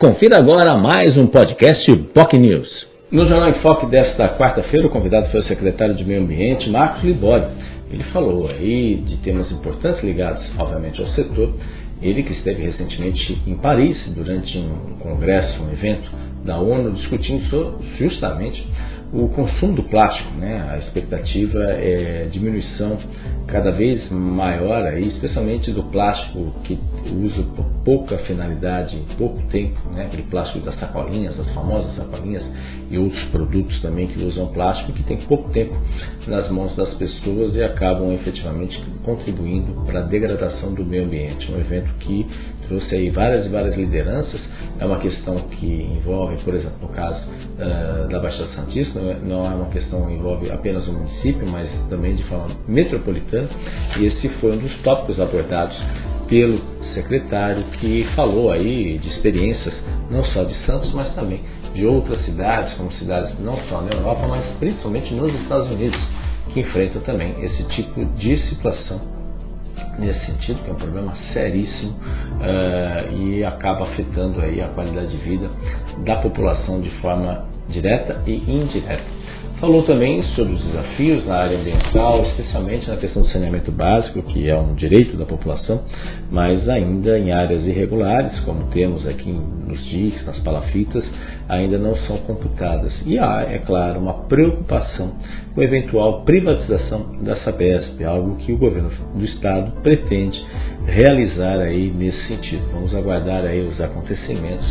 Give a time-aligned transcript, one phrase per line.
[0.00, 2.86] Confira agora mais um podcast POC News.
[3.12, 7.04] No Jornal em Foque desta quarta-feira, o convidado foi o secretário de Meio Ambiente, Marcos
[7.04, 7.48] Libório.
[7.90, 11.52] Ele falou aí de temas importantes ligados, obviamente, ao setor.
[12.00, 16.10] Ele que esteve recentemente em Paris durante um congresso, um evento
[16.46, 18.66] da ONU, discutindo justamente
[19.12, 20.64] o consumo do plástico, né?
[20.70, 22.96] a expectativa é diminuição
[23.48, 26.78] cada vez maior, aí, especialmente do plástico que
[27.10, 27.44] usa
[27.84, 30.06] pouca finalidade, pouco tempo, né?
[30.06, 32.44] aquele plástico das sacolinhas, as famosas sacolinhas
[32.88, 35.74] e outros produtos também que usam plástico que tem pouco tempo
[36.28, 41.50] nas mãos das pessoas e acabam efetivamente contribuindo para a degradação do meio ambiente.
[41.50, 42.26] Um evento que
[42.70, 44.40] trouxe aí várias e várias lideranças,
[44.78, 49.44] é uma questão que envolve, por exemplo, no caso uh, da Baixada Santista, é, não
[49.44, 53.48] é uma questão que envolve apenas o município, mas também de forma metropolitana,
[53.98, 55.76] e esse foi um dos tópicos abordados
[56.28, 56.60] pelo
[56.94, 59.74] secretário que falou aí de experiências
[60.08, 61.40] não só de Santos, mas também
[61.74, 66.00] de outras cidades, como cidades não só na Europa, mas principalmente nos Estados Unidos,
[66.52, 69.19] que enfrentam também esse tipo de situação
[69.98, 75.16] nesse sentido, que é um problema seríssimo uh, e acaba afetando aí a qualidade de
[75.18, 75.50] vida
[76.04, 79.19] da população de forma direta e indireta.
[79.60, 84.48] Falou também sobre os desafios na área ambiental, especialmente na questão do saneamento básico, que
[84.48, 85.82] é um direito da população,
[86.30, 91.04] mas ainda em áreas irregulares, como temos aqui nos DICs, nas palafitas,
[91.46, 92.90] ainda não são computadas.
[93.04, 95.12] E há, é claro, uma preocupação
[95.54, 100.42] com a eventual privatização da Sabesp, algo que o governo do estado pretende
[100.86, 102.62] realizar aí nesse sentido.
[102.72, 104.66] Vamos aguardar aí os acontecimentos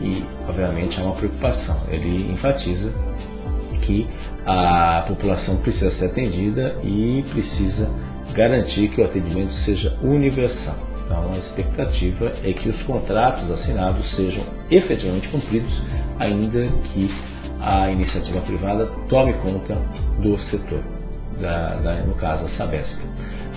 [0.00, 1.76] e, obviamente, há uma preocupação.
[1.90, 2.92] Ele enfatiza
[3.88, 4.06] que
[4.44, 7.88] a população precisa ser atendida e precisa
[8.34, 10.76] garantir que o atendimento seja universal.
[11.06, 15.72] Então, a expectativa é que os contratos assinados sejam efetivamente cumpridos,
[16.18, 17.10] ainda que
[17.60, 19.74] a iniciativa privada tome conta
[20.20, 20.97] do setor,
[21.40, 22.98] da, da no caso a Sabesp.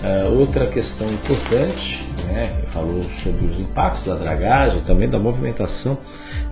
[0.01, 5.95] Uh, outra questão importante, né, falou sobre os impactos da dragagem, também da movimentação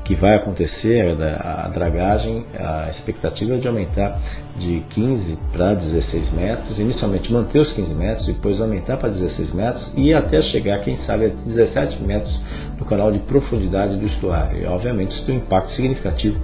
[0.05, 4.19] que vai acontecer, da, a dragagem, a expectativa é de aumentar
[4.55, 9.91] de 15 para 16 metros, inicialmente manter os 15 metros, depois aumentar para 16 metros
[9.95, 12.39] e até chegar, quem sabe, a 17 metros
[12.77, 14.61] no canal de profundidade do estuário.
[14.61, 16.39] E, obviamente, isso tem um impacto significativo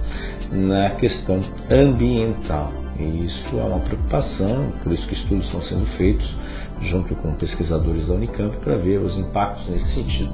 [0.50, 2.85] na questão ambiental.
[2.98, 6.34] E isso é uma preocupação, por isso que estudos estão sendo feitos
[6.82, 10.32] junto com pesquisadores da Unicamp para ver os impactos nesse sentido.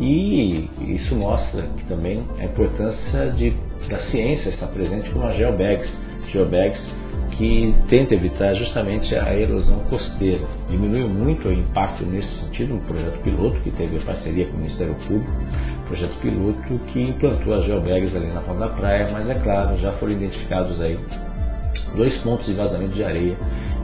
[0.00, 3.52] E isso mostra que também a importância de,
[3.88, 5.88] da ciência estar presente com a geobags,
[6.32, 6.80] geobags
[7.36, 10.44] que tenta evitar justamente a erosão costeira.
[10.70, 14.94] Diminuiu muito o impacto nesse sentido, um projeto piloto que teve parceria com o Ministério
[15.06, 15.32] Público,
[15.88, 19.92] projeto piloto que implantou as geobags ali na ponta da praia, mas é claro, já
[19.94, 20.96] foram identificados aí
[21.96, 23.36] dois pontos de vazamento de areia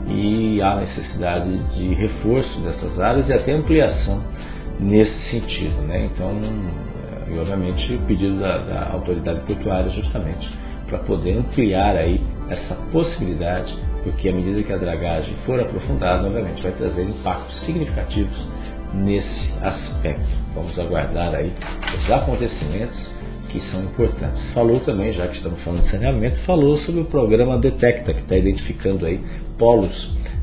[0.07, 4.21] e há necessidade de reforço dessas áreas e até ampliação
[4.79, 5.81] nesse sentido.
[5.83, 6.09] Né?
[6.13, 6.31] Então,
[7.29, 10.49] e obviamente o pedido da, da autoridade portuária justamente
[10.87, 12.19] para poder ampliar aí
[12.49, 18.47] essa possibilidade, porque à medida que a dragagem for aprofundada, obviamente vai trazer impactos significativos
[18.93, 20.27] nesse aspecto.
[20.53, 21.53] Vamos aguardar aí
[21.97, 22.99] os acontecimentos
[23.51, 24.41] que são importantes.
[24.53, 28.37] Falou também, já que estamos falando de saneamento, falou sobre o programa Detecta, que está
[28.37, 29.19] identificando aí
[29.57, 29.91] polos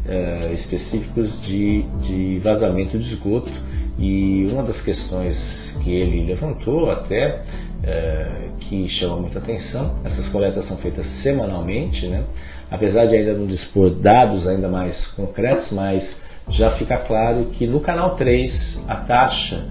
[0.07, 3.51] eh, específicos de, de vazamento de esgoto.
[3.99, 5.37] E uma das questões
[5.83, 7.43] que ele levantou até
[7.83, 12.25] eh, que chama muita atenção, essas coletas são feitas semanalmente, né?
[12.71, 16.03] apesar de ainda não dispor dados ainda mais concretos, mas
[16.51, 19.65] já fica claro que no canal 3 a taxa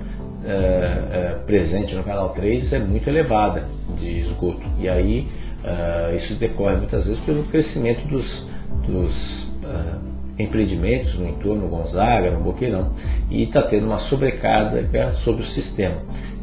[1.47, 3.65] presente no canal 3 é muito elevada
[3.97, 4.61] de esgoto.
[4.77, 5.27] E aí
[5.63, 8.47] é, isso decorre muitas vezes pelo crescimento dos,
[8.87, 9.47] dos
[10.39, 12.91] empreendimentos no entorno Gonzaga, no Boqueirão,
[13.29, 15.97] e está tendo uma sobrecarga sobre o sistema.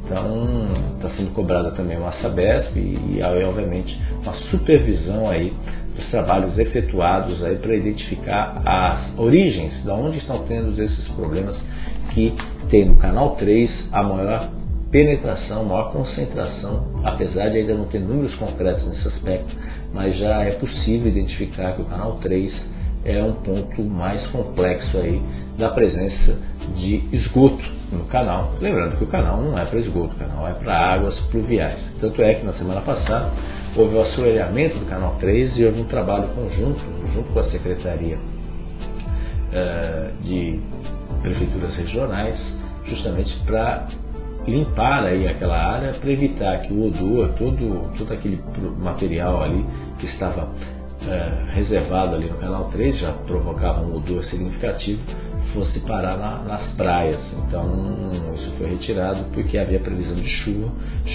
[0.05, 5.53] Então está sendo cobrada também uma Sabesp e, e obviamente uma supervisão aí
[5.97, 11.57] dos trabalhos efetuados aí para identificar as origens, de onde estão tendo esses problemas
[12.11, 12.35] que
[12.69, 14.51] tem no canal 3 a maior
[14.95, 19.53] penetração, maior concentração, apesar de ainda não ter números concretos nesse aspecto,
[19.93, 22.55] mas já é possível identificar que o canal 3
[23.05, 25.21] é um ponto mais complexo aí
[25.59, 26.37] da presença
[26.77, 28.53] de esgoto no canal.
[28.61, 31.81] Lembrando que o canal não é para esgoto, o canal é para águas pluviais.
[32.01, 33.33] Tanto é que na semana passada
[33.77, 36.81] houve o assoreamento do canal 3 e houve um trabalho conjunto,
[37.13, 40.61] junto com a Secretaria uh, de
[41.21, 42.39] prefeituras regionais,
[42.87, 43.89] justamente para
[44.47, 48.43] limpar aí aquela área para evitar que o odor, todo, todo aquele
[48.79, 49.65] material ali
[49.99, 50.49] que estava
[51.07, 55.01] é, reservado ali no canal 3, já provocava um odor significativo,
[55.53, 57.21] fosse parar na, nas praias.
[57.47, 60.73] Então isso foi retirado porque havia previsão de chuva,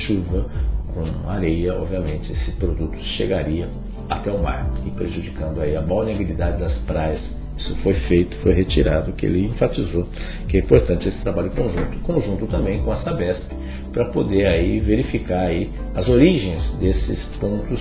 [0.07, 0.45] chuva
[0.93, 3.69] com areia, obviamente esse produto chegaria
[4.09, 7.21] até o mar e prejudicando aí a balneabilidade das praias.
[7.59, 10.07] Isso foi feito, foi retirado, que ele enfatizou
[10.47, 13.43] que é importante esse trabalho conjunto, conjunto também com a Sabesp,
[13.91, 17.79] para poder aí verificar aí as origens desses pontos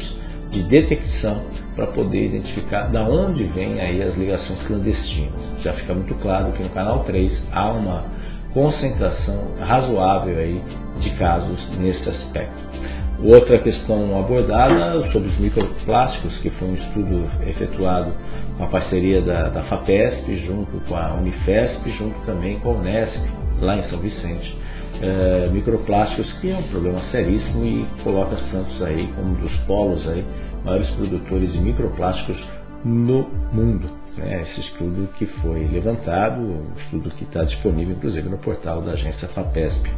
[0.51, 1.43] de detecção
[1.77, 5.63] para poder identificar da onde vêm aí as ligações clandestinas.
[5.63, 8.05] Já fica muito claro que no canal 3 há uma
[8.53, 10.61] concentração razoável aí
[11.01, 13.08] de casos nesse aspecto.
[13.23, 18.13] Outra questão abordada sobre os microplásticos, que foi um estudo efetuado
[18.57, 23.21] com a parceria da, da FAPESP, junto com a Unifesp, junto também com a Unesp,
[23.61, 24.57] lá em São Vicente.
[25.03, 30.09] É, microplásticos, que é um problema seríssimo e coloca Santos aí como um dos polos
[30.09, 30.25] aí,
[30.65, 32.37] maiores produtores de microplásticos
[32.85, 38.39] no mundo né, esse estudo que foi levantado, um estudo que está disponível inclusive no
[38.39, 39.91] portal da agência FAPESP.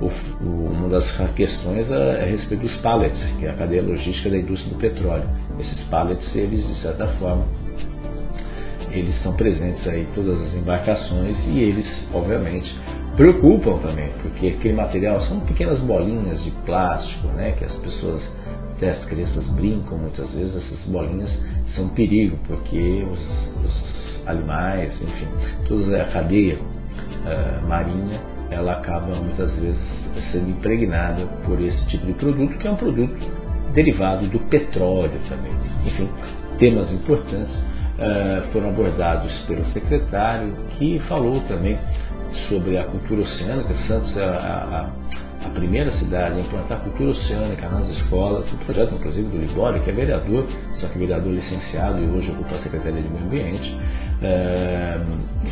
[0.00, 0.06] O,
[0.44, 4.30] o, uma das questões é, é a respeito dos pallets, que é a cadeia logística
[4.30, 5.28] da indústria do petróleo.
[5.58, 7.44] Esses pallets, eles de certa forma,
[8.90, 12.72] eles estão presentes aí em todas as embarcações e eles, obviamente,
[13.16, 18.22] preocupam também, porque aquele material são pequenas bolinhas de plástico, né, que as pessoas
[18.76, 21.30] até as crianças brincam muitas vezes, essas bolinhas
[21.74, 23.20] são um perigo, porque os,
[23.64, 25.26] os animais, enfim,
[25.68, 29.80] toda a cadeia uh, marinha, ela acaba muitas vezes
[30.30, 33.18] sendo impregnada por esse tipo de produto, que é um produto
[33.72, 35.52] derivado do petróleo também.
[35.84, 36.08] Enfim,
[36.58, 41.78] temas importantes uh, foram abordados pelo secretário, que falou também
[42.48, 43.74] sobre a cultura oceânica.
[43.86, 45.23] Santos é a a
[45.54, 49.92] primeira cidade a implantar cultura oceânica nas escolas, o projeto inclusive do Libório, que é
[49.92, 50.46] vereador,
[50.80, 53.76] só que vereador licenciado e hoje ocupa a Secretaria de Meio Ambiente,
[54.22, 55.00] é,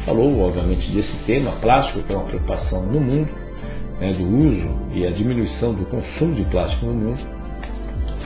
[0.05, 3.29] falou obviamente desse tema, plástico, que é uma preocupação no mundo,
[4.01, 7.21] né, do uso e a diminuição do consumo de plástico no mundo,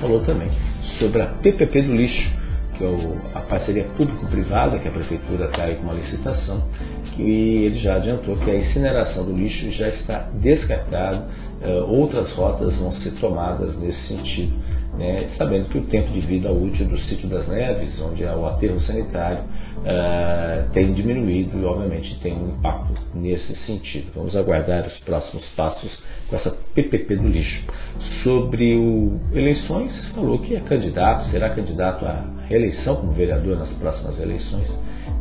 [0.00, 0.50] falou também
[0.98, 2.30] sobre a PPP do lixo,
[2.76, 2.88] que é
[3.34, 6.62] a parceria público-privada, que a prefeitura está aí com uma licitação,
[7.14, 11.45] que ele já adiantou que a incineração do lixo já está descartada uh,
[11.88, 14.52] outras rotas vão ser tomadas nesse sentido,
[14.98, 18.46] né, sabendo que o tempo de vida útil do sítio das neves, onde há o
[18.46, 24.10] aterro sanitário, uh, tem diminuído e obviamente tem um impacto nesse sentido.
[24.14, 25.90] Vamos aguardar os próximos passos
[26.28, 27.62] com essa PPP do lixo.
[28.22, 34.18] Sobre o eleições, falou que é candidato, será candidato à reeleição como vereador nas próximas
[34.18, 34.68] eleições,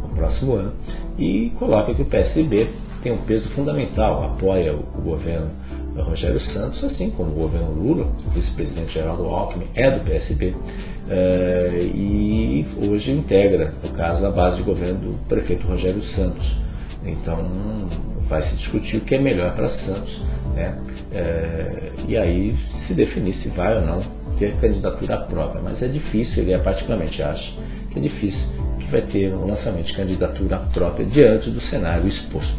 [0.01, 0.73] no próximo ano,
[1.17, 2.69] e coloca que o PSB
[3.03, 5.51] tem um peso fundamental, apoia o governo
[6.03, 10.55] Rogério Santos, assim como o governo Lula, o vice-presidente Geraldo Alckmin é do PSB
[11.09, 16.45] eh, e hoje integra, no caso, a base de governo do prefeito Rogério Santos.
[17.05, 17.37] Então
[18.27, 20.77] vai se discutir o que é melhor para Santos né?
[21.11, 22.55] Eh, e aí
[22.87, 24.03] se definir se vai ou não
[24.39, 25.61] ter candidatura própria.
[25.61, 27.53] Mas é difícil, ele é particularmente acha
[27.91, 28.39] que é difícil
[28.79, 32.55] que vai ter um lançamento de candidatura própria diante do cenário exposto.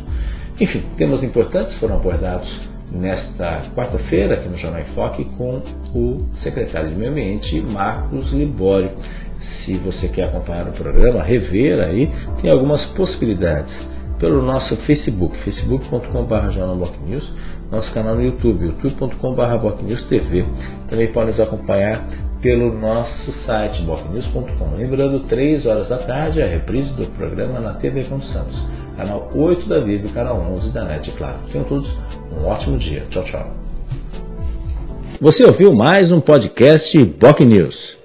[0.61, 2.49] Enfim, temas importantes foram abordados
[2.93, 5.63] nesta quarta-feira aqui no Jornal Enfoque com
[5.95, 8.91] o secretário de Meio Ambiente, Marcos Libório.
[9.65, 13.73] Se você quer acompanhar o programa, rever aí, tem algumas possibilidades.
[14.19, 16.53] Pelo nosso Facebook, facebook.com.br
[17.71, 20.45] nosso canal no YouTube, youtube.com.br TV.
[20.89, 22.09] Também pode nos acompanhar
[22.41, 24.77] pelo nosso site, bocnews.com.
[24.77, 28.57] Lembrando, 3 horas da tarde, a reprise do programa na TV com Santos,
[28.97, 31.39] canal 8 da Vida e canal 11 da NET, claro.
[31.53, 31.89] Tenham todos
[32.33, 33.07] um ótimo dia.
[33.11, 33.47] Tchau, tchau.
[35.21, 37.96] Você ouviu mais um podcast Boc News.